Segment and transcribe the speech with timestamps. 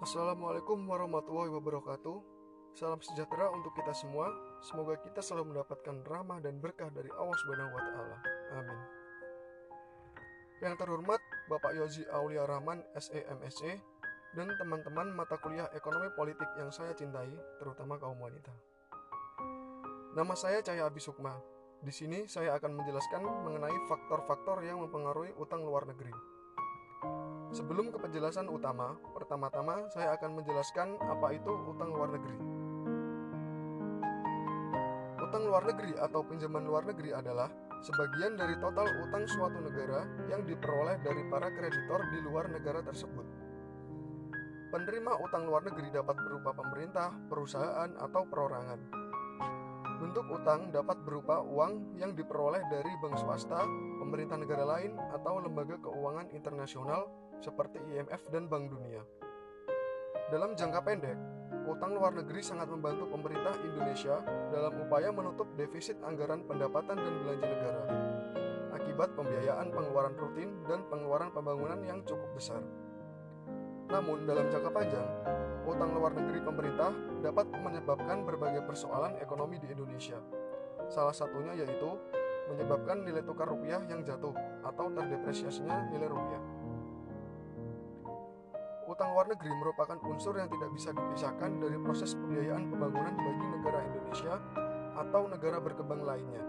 [0.00, 2.24] Assalamualaikum warahmatullahi wabarakatuh.
[2.72, 4.32] Salam sejahtera untuk kita semua.
[4.64, 8.18] Semoga kita selalu mendapatkan rahmah dan berkah dari Allah Subhanahu wa.
[8.56, 8.80] Amin.
[10.64, 11.20] Yang terhormat
[11.52, 13.76] Bapak Yozi Aulia Rahman SEMSE
[14.40, 17.28] dan teman-teman mata kuliah Ekonomi Politik yang saya cintai,
[17.60, 18.56] terutama kaum wanita.
[20.16, 21.36] Nama saya Cahaya Abi Sukma.
[21.84, 26.39] Di sini saya akan menjelaskan mengenai faktor-faktor yang mempengaruhi utang luar negeri.
[27.50, 32.36] Sebelum ke penjelasan utama, pertama-tama saya akan menjelaskan apa itu utang luar negeri.
[35.18, 37.50] Utang luar negeri atau pinjaman luar negeri adalah
[37.82, 43.26] sebagian dari total utang suatu negara yang diperoleh dari para kreditor di luar negara tersebut.
[44.70, 49.09] Penerima utang luar negeri dapat berupa pemerintah, perusahaan, atau perorangan.
[50.00, 53.68] Bentuk utang dapat berupa uang yang diperoleh dari bank swasta,
[54.00, 57.04] pemerintah negara lain, atau lembaga keuangan internasional
[57.44, 59.04] seperti IMF dan Bank Dunia.
[60.32, 61.18] Dalam jangka pendek,
[61.68, 67.46] utang luar negeri sangat membantu pemerintah Indonesia dalam upaya menutup defisit anggaran pendapatan dan belanja
[67.46, 67.82] negara
[69.00, 72.60] akibat pembiayaan pengeluaran rutin dan pengeluaran pembangunan yang cukup besar.
[73.90, 75.06] Namun, dalam jangka panjang,
[75.66, 80.18] utang luar negeri pemerintah dapat menyebabkan berbagai persoalan ekonomi di Indonesia.
[80.86, 81.90] Salah satunya yaitu
[82.50, 84.34] menyebabkan nilai tukar rupiah yang jatuh
[84.66, 86.42] atau terdepresiasinya nilai rupiah.
[88.90, 93.78] Utang luar negeri merupakan unsur yang tidak bisa dipisahkan dari proses pembiayaan pembangunan bagi negara
[93.86, 94.34] Indonesia
[94.98, 96.42] atau negara berkembang lainnya.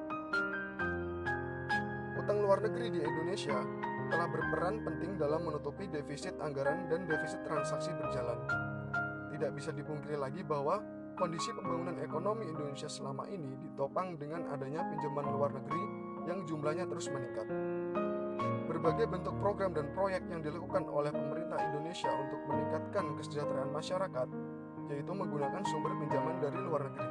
[2.17, 3.61] Utang luar negeri di Indonesia
[4.11, 8.35] telah berperan penting dalam menutupi defisit anggaran dan defisit transaksi berjalan.
[9.31, 10.83] Tidak bisa dipungkiri lagi bahwa
[11.15, 15.83] kondisi pembangunan ekonomi Indonesia selama ini ditopang dengan adanya pinjaman luar negeri
[16.27, 17.47] yang jumlahnya terus meningkat.
[18.67, 24.27] Berbagai bentuk program dan proyek yang dilakukan oleh pemerintah Indonesia untuk meningkatkan kesejahteraan masyarakat,
[24.91, 27.09] yaitu menggunakan sumber pinjaman dari luar negeri.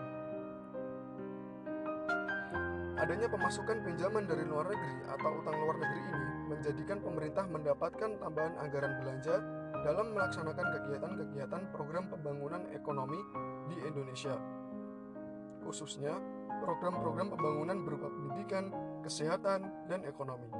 [3.00, 8.58] Adanya pemasukan pinjaman dari luar negeri atau utang luar negeri ini menjadikan pemerintah mendapatkan tambahan
[8.58, 9.38] anggaran belanja
[9.86, 13.22] dalam melaksanakan kegiatan-kegiatan program pembangunan ekonomi
[13.70, 14.34] di Indonesia.
[15.62, 16.18] Khususnya
[16.66, 18.74] program-program pembangunan berupa pendidikan,
[19.06, 20.50] kesehatan, dan ekonomi.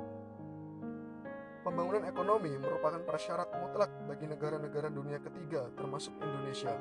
[1.61, 6.73] Pembangunan ekonomi merupakan prasyarat mutlak bagi negara-negara dunia ketiga, termasuk Indonesia.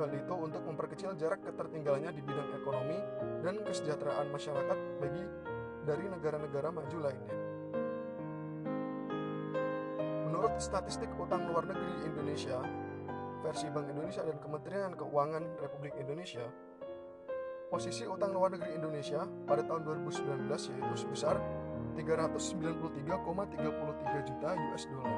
[0.00, 2.96] Hal itu untuk memperkecil jarak ketertinggalannya di bidang ekonomi
[3.44, 5.24] dan kesejahteraan masyarakat bagi
[5.84, 7.45] dari negara-negara maju lainnya.
[10.36, 12.60] Menurut statistik utang luar negeri Indonesia,
[13.40, 16.44] versi Bank Indonesia dan Kementerian Keuangan Republik Indonesia,
[17.72, 21.40] posisi utang luar negeri Indonesia pada tahun 2019 yaitu sebesar
[21.96, 25.16] 393,33 juta US dollar.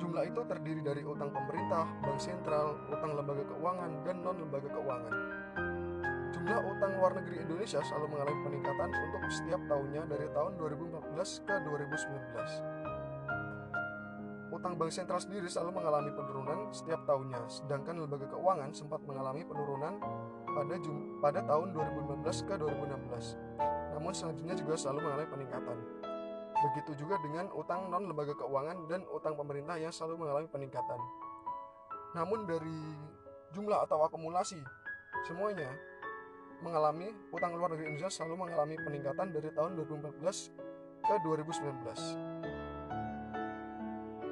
[0.00, 5.14] Jumlah itu terdiri dari utang pemerintah, bank sentral, utang lembaga keuangan, dan non-lembaga keuangan.
[6.32, 11.54] Jumlah utang luar negeri Indonesia selalu mengalami peningkatan untuk setiap tahunnya dari tahun 2014 ke
[11.60, 12.85] 2019.
[14.56, 20.00] Utang bank sentral sendiri selalu mengalami penurunan setiap tahunnya, sedangkan lembaga keuangan sempat mengalami penurunan
[20.48, 20.74] pada
[21.20, 25.78] pada tahun 2015 ke 2016 namun selanjutnya juga selalu mengalami peningkatan.
[26.56, 31.00] Begitu juga dengan utang non lembaga keuangan dan utang pemerintah yang selalu mengalami peningkatan.
[32.12, 32.80] Namun dari
[33.56, 34.60] jumlah atau akumulasi
[35.24, 35.72] semuanya
[36.60, 40.52] mengalami utang luar negeri Indonesia selalu mengalami peningkatan dari tahun 2014
[41.08, 42.35] ke 2019.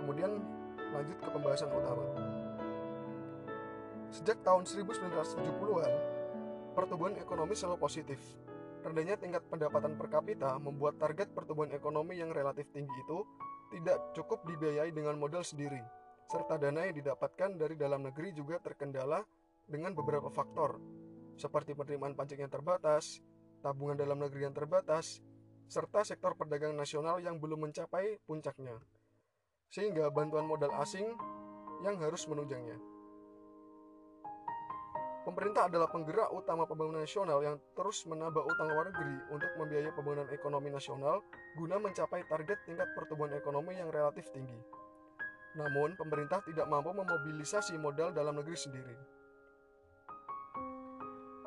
[0.05, 0.37] Kemudian
[0.93, 2.05] lanjut ke pembahasan utama.
[4.13, 5.93] Sejak tahun 1970-an,
[6.77, 8.21] pertumbuhan ekonomi selalu positif
[8.85, 13.25] Rendahnya tingkat pendapatan per kapita membuat target pertumbuhan ekonomi yang relatif tinggi itu
[13.73, 15.81] tidak cukup dibiayai dengan modal sendiri,
[16.29, 19.25] serta dana yang didapatkan dari dalam negeri juga terkendala
[19.65, 20.85] dengan beberapa faktor,
[21.41, 23.25] seperti penerimaan pajak yang terbatas,
[23.65, 25.25] tabungan dalam negeri yang terbatas,
[25.65, 28.77] serta sektor perdagangan nasional yang belum mencapai puncaknya,
[29.73, 31.07] sehingga bantuan modal asing
[31.85, 32.81] yang harus menunjangnya.
[35.25, 40.29] Pemerintah adalah penggerak utama pembangunan nasional yang terus menambah utang luar negeri untuk membiayai pembangunan
[40.29, 41.25] ekonomi nasional
[41.57, 44.61] guna mencapai target tingkat pertumbuhan ekonomi yang relatif tinggi.
[45.57, 48.97] Namun, pemerintah tidak mampu memobilisasi modal dalam negeri sendiri.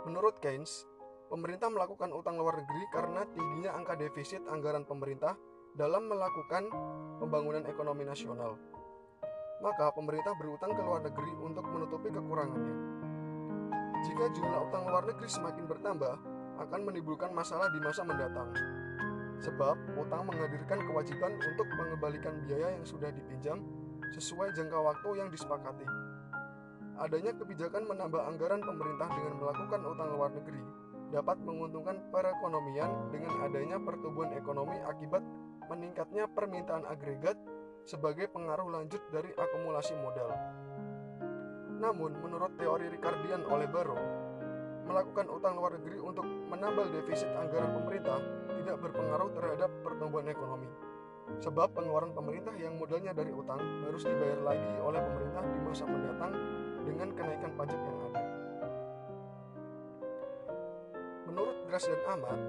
[0.10, 0.88] Menurut Keynes,
[1.30, 5.38] pemerintah melakukan utang luar negeri karena tingginya angka defisit anggaran pemerintah
[5.78, 6.74] dalam melakukan
[7.22, 8.58] pembangunan ekonomi nasional.
[9.62, 12.78] Maka, pemerintah berutang ke luar negeri untuk menutupi kekurangannya.
[14.06, 16.14] Jika jumlah utang luar negeri semakin bertambah,
[16.58, 18.50] akan menimbulkan masalah di masa mendatang.
[19.38, 23.62] Sebab, utang menghadirkan kewajiban untuk mengembalikan biaya yang sudah dipinjam
[24.18, 25.86] sesuai jangka waktu yang disepakati.
[26.98, 33.78] Adanya kebijakan menambah anggaran pemerintah dengan melakukan utang luar negeri dapat menguntungkan perekonomian dengan adanya
[33.80, 35.24] pertumbuhan ekonomi akibat
[35.72, 37.36] meningkatnya permintaan agregat
[37.88, 40.28] sebagai pengaruh lanjut dari akumulasi modal.
[41.78, 44.02] Namun, menurut teori Ricardian oleh Barrow,
[44.88, 48.20] melakukan utang luar negeri untuk menambal defisit anggaran pemerintah
[48.64, 50.68] tidak berpengaruh terhadap pertumbuhan ekonomi.
[51.44, 56.34] Sebab pengeluaran pemerintah yang modalnya dari utang harus dibayar lagi oleh pemerintah di masa mendatang
[56.88, 58.27] dengan kenaikan pajak yang ada.
[61.68, 62.40] Menurut Gras dan Ahmad,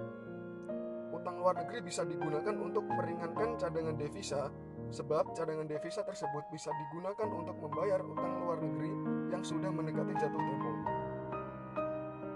[1.10, 4.46] utang luar negeri bisa digunakan untuk meringankan cadangan devisa
[4.94, 8.94] sebab cadangan devisa tersebut bisa digunakan untuk membayar utang luar negeri
[9.34, 10.70] yang sudah mendekati jatuh tempo.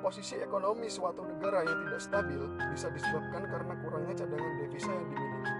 [0.02, 2.43] Posisi ekonomi suatu negara yang tidak stabil
[2.75, 5.55] bisa disebabkan karena kurangnya cadangan devisa yang dimiliki.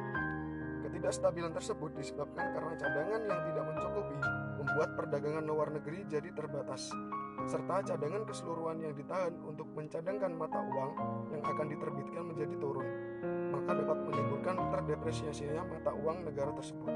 [0.91, 4.19] Ketidakstabilan tersebut disebabkan karena cadangan yang tidak mencukupi
[4.59, 6.91] membuat perdagangan luar negeri jadi terbatas,
[7.47, 10.93] serta cadangan keseluruhan yang ditahan untuk mencadangkan mata uang
[11.35, 12.87] yang akan diterbitkan menjadi turun,
[13.51, 16.93] maka dapat menimbulkan terdepresiasinya mata uang negara tersebut.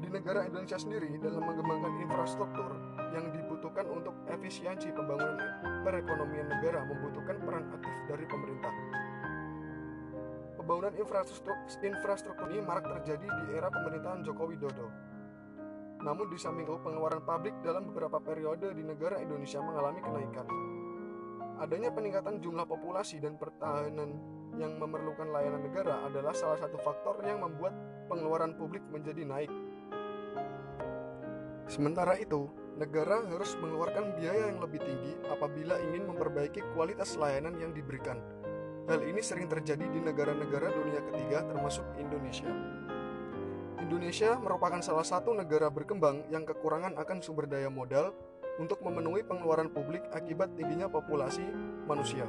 [0.00, 2.70] Di negara Indonesia sendiri dalam mengembangkan infrastruktur
[3.12, 5.36] yang dibutuhkan untuk efisiensi pembangunan
[5.84, 8.72] perekonomian negara membutuhkan peran aktif dari pemerintah.
[10.56, 15.07] Pembangunan infrastruktur, ini marak terjadi di era pemerintahan Joko Widodo.
[16.08, 20.48] Namun di samping itu pengeluaran publik dalam beberapa periode di negara Indonesia mengalami kenaikan.
[21.60, 24.16] Adanya peningkatan jumlah populasi dan pertahanan
[24.56, 27.76] yang memerlukan layanan negara adalah salah satu faktor yang membuat
[28.08, 29.52] pengeluaran publik menjadi naik.
[31.68, 32.48] Sementara itu,
[32.80, 38.16] negara harus mengeluarkan biaya yang lebih tinggi apabila ingin memperbaiki kualitas layanan yang diberikan.
[38.88, 42.48] Hal ini sering terjadi di negara-negara dunia ketiga termasuk Indonesia.
[43.78, 48.10] Indonesia merupakan salah satu negara berkembang yang kekurangan akan sumber daya modal
[48.58, 51.46] untuk memenuhi pengeluaran publik akibat tingginya populasi
[51.86, 52.26] manusia.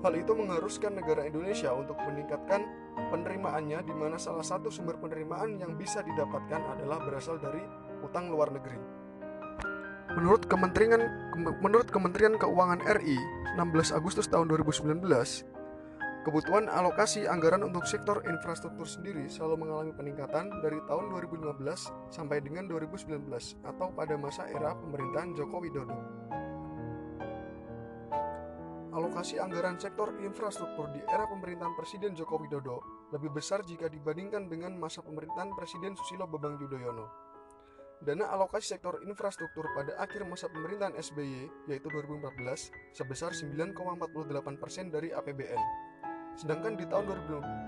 [0.00, 2.64] Hal itu mengharuskan negara Indonesia untuk meningkatkan
[3.12, 7.60] penerimaannya di mana salah satu sumber penerimaan yang bisa didapatkan adalah berasal dari
[8.00, 8.76] utang luar negeri.
[10.16, 11.04] Menurut Kementerian
[11.60, 13.18] menurut Kementerian Keuangan RI
[13.60, 15.04] 16 Agustus tahun 2019,
[16.26, 21.54] kebutuhan alokasi anggaran untuk sektor infrastruktur sendiri selalu mengalami peningkatan dari tahun 2015
[22.10, 23.30] sampai dengan 2019
[23.62, 25.94] atau pada masa era pemerintahan Joko Widodo.
[28.90, 32.82] Alokasi anggaran sektor infrastruktur di era pemerintahan Presiden Joko Widodo
[33.14, 37.06] lebih besar jika dibandingkan dengan masa pemerintahan Presiden Susilo Bambang Yudhoyono.
[38.02, 45.95] Dana alokasi sektor infrastruktur pada akhir masa pemerintahan SBY, yaitu 2014, sebesar 9,48% dari APBN.
[46.36, 47.08] Sedangkan di tahun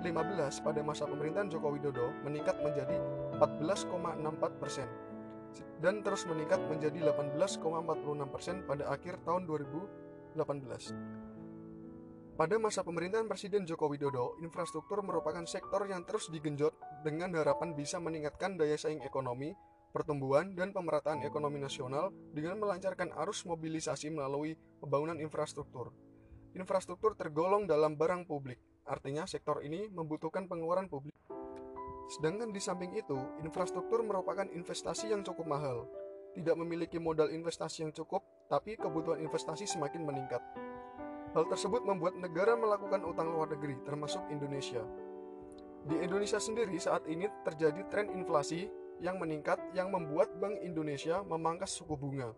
[0.05, 3.01] 2015 pada masa pemerintahan Joko Widodo meningkat menjadi
[3.41, 10.37] 14,64% dan terus meningkat menjadi 18,46% pada akhir tahun 2018.
[12.39, 16.71] Pada masa pemerintahan Presiden Joko Widodo, infrastruktur merupakan sektor yang terus digenjot
[17.03, 19.59] dengan harapan bisa meningkatkan daya saing ekonomi
[19.91, 25.91] pertumbuhan dan pemerataan ekonomi nasional dengan melancarkan arus mobilisasi melalui pembangunan infrastruktur.
[26.57, 28.57] Infrastruktur tergolong dalam barang publik,
[28.89, 31.13] artinya sektor ini membutuhkan pengeluaran publik.
[32.09, 35.85] Sedangkan di samping itu, infrastruktur merupakan investasi yang cukup mahal.
[36.33, 40.41] Tidak memiliki modal investasi yang cukup, tapi kebutuhan investasi semakin meningkat.
[41.37, 44.81] Hal tersebut membuat negara melakukan utang luar negeri, termasuk Indonesia.
[45.85, 48.73] Di Indonesia sendiri saat ini terjadi tren inflasi
[49.05, 52.33] yang meningkat yang membuat Bank Indonesia memangkas suku bunga.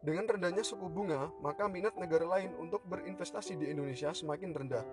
[0.00, 4.84] Dengan rendahnya suku bunga, maka minat negara lain untuk berinvestasi di Indonesia semakin rendah.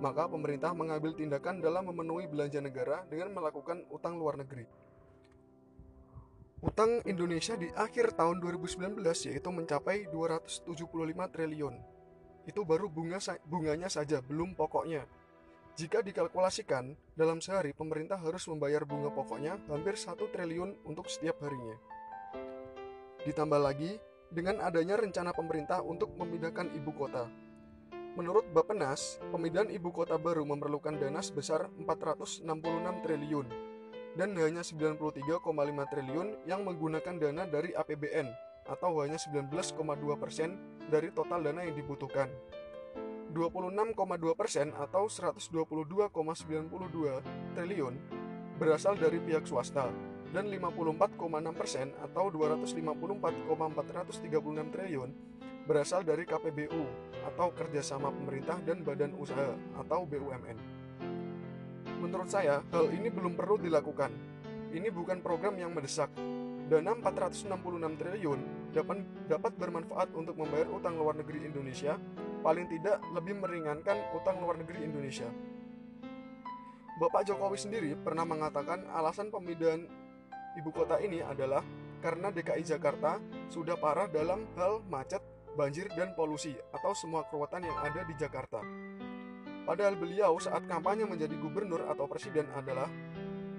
[0.00, 4.64] Maka pemerintah mengambil tindakan dalam memenuhi belanja negara dengan melakukan utang luar negeri.
[6.64, 8.98] Utang Indonesia di akhir tahun 2019
[9.30, 10.74] yaitu mencapai 275
[11.28, 11.74] triliun.
[12.48, 15.04] Itu baru bunga bunganya saja, belum pokoknya.
[15.78, 21.76] Jika dikalkulasikan, dalam sehari pemerintah harus membayar bunga pokoknya hampir 1 triliun untuk setiap harinya.
[23.22, 27.28] Ditambah lagi, dengan adanya rencana pemerintah untuk memindahkan ibu kota.
[28.18, 32.42] Menurut Bappenas, pemindahan ibu kota baru memerlukan dana sebesar 466
[33.06, 33.46] triliun
[34.18, 35.38] dan hanya 93,5
[35.86, 38.26] triliun yang menggunakan dana dari APBN
[38.66, 39.54] atau hanya 19,2
[40.18, 40.58] persen
[40.90, 42.26] dari total dana yang dibutuhkan.
[43.30, 43.94] 26,2
[44.34, 46.10] persen atau 122,92
[47.54, 47.94] triliun
[48.58, 49.92] berasal dari pihak swasta
[50.32, 55.10] dan 54,6 persen atau 254,436 triliun
[55.64, 56.84] berasal dari KPBU
[57.28, 60.56] atau kerjasama pemerintah dan badan usaha atau BUMN.
[62.00, 64.08] Menurut saya, hal ini belum perlu dilakukan
[64.68, 66.12] ini bukan program yang mendesak.
[66.68, 67.48] Dana 466
[67.96, 68.40] triliun
[68.76, 71.96] dapat, dapat bermanfaat untuk membayar utang luar negeri Indonesia,
[72.44, 75.24] paling tidak lebih meringankan utang luar negeri Indonesia.
[77.00, 79.88] Bapak Jokowi sendiri pernah mengatakan alasan pemindahan
[80.58, 81.62] ibu kota ini adalah
[82.02, 85.22] karena DKI Jakarta sudah parah dalam hal macet,
[85.54, 88.62] banjir, dan polusi atau semua keruwetan yang ada di Jakarta.
[89.62, 92.90] Padahal beliau saat kampanye menjadi gubernur atau presiden adalah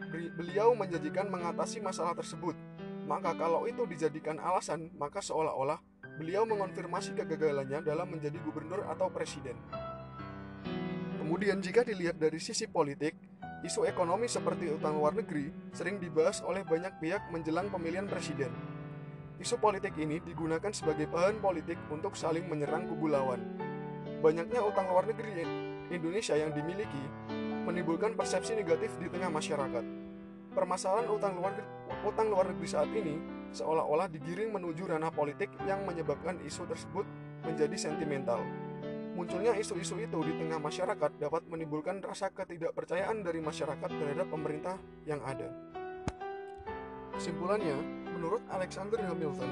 [0.09, 2.57] beliau menjanjikan mengatasi masalah tersebut.
[3.05, 5.81] Maka kalau itu dijadikan alasan, maka seolah-olah
[6.17, 9.57] beliau mengonfirmasi kegagalannya dalam menjadi gubernur atau presiden.
[11.21, 13.13] Kemudian jika dilihat dari sisi politik,
[13.59, 18.51] isu ekonomi seperti utang luar negeri sering dibahas oleh banyak pihak menjelang pemilihan presiden.
[19.39, 23.39] Isu politik ini digunakan sebagai bahan politik untuk saling menyerang kubu lawan.
[24.19, 25.47] Banyaknya utang luar negeri
[25.91, 27.03] Indonesia yang dimiliki
[27.63, 29.85] menimbulkan persepsi negatif di tengah masyarakat.
[30.51, 31.55] Permasalahan utang luar,
[32.03, 33.15] utang luar negeri saat ini
[33.55, 37.05] seolah-olah digiring menuju ranah politik yang menyebabkan isu tersebut
[37.47, 38.43] menjadi sentimental.
[39.19, 45.19] Munculnya isu-isu itu di tengah masyarakat dapat menimbulkan rasa ketidakpercayaan dari masyarakat terhadap pemerintah yang
[45.27, 45.51] ada.
[47.19, 47.75] Kesimpulannya,
[48.15, 49.51] menurut Alexander Hamilton,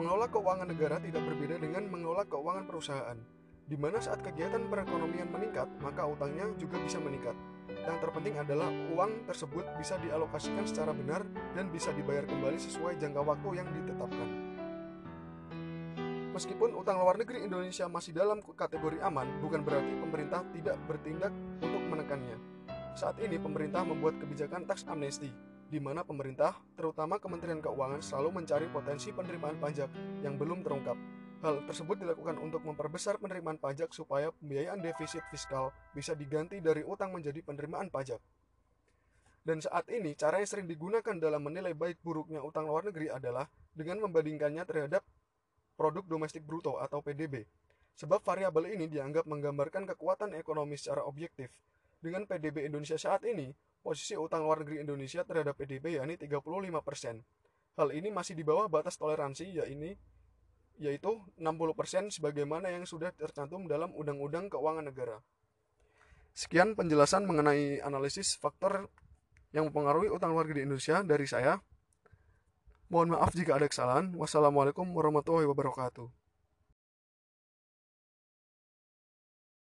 [0.00, 3.20] mengelola keuangan negara tidak berbeda dengan mengelola keuangan perusahaan
[3.68, 7.36] di mana saat kegiatan perekonomian meningkat, maka utangnya juga bisa meningkat.
[7.68, 13.20] Yang terpenting adalah uang tersebut bisa dialokasikan secara benar dan bisa dibayar kembali sesuai jangka
[13.20, 14.53] waktu yang ditetapkan.
[16.34, 21.30] Meskipun utang luar negeri Indonesia masih dalam kategori aman, bukan berarti pemerintah tidak bertindak
[21.62, 22.36] untuk menekannya.
[22.98, 25.30] Saat ini pemerintah membuat kebijakan tax amnesty,
[25.70, 29.90] di mana pemerintah, terutama Kementerian Keuangan, selalu mencari potensi penerimaan pajak
[30.26, 30.98] yang belum terungkap
[31.44, 37.12] Hal tersebut dilakukan untuk memperbesar penerimaan pajak supaya pembiayaan defisit fiskal bisa diganti dari utang
[37.12, 38.16] menjadi penerimaan pajak.
[39.44, 43.44] Dan saat ini, cara yang sering digunakan dalam menilai baik buruknya utang luar negeri adalah
[43.76, 45.04] dengan membandingkannya terhadap
[45.74, 47.44] produk domestik bruto atau PDB.
[47.94, 51.50] Sebab variabel ini dianggap menggambarkan kekuatan ekonomi secara objektif.
[52.02, 53.54] Dengan PDB Indonesia saat ini,
[53.84, 57.22] posisi utang luar negeri Indonesia terhadap PDB yakni 35%.
[57.74, 59.98] Hal ini masih di bawah batas toleransi yaitu
[60.74, 65.22] yaitu 60% sebagaimana yang sudah tercantum dalam Undang-Undang Keuangan Negara.
[66.34, 68.90] Sekian penjelasan mengenai analisis faktor
[69.54, 71.62] yang mempengaruhi utang luar negeri Indonesia dari saya.
[72.94, 74.14] Mohon maaf jika ada kesalahan.
[74.14, 76.23] Wassalamualaikum warahmatullahi wabarakatuh.